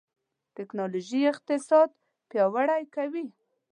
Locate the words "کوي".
2.95-3.25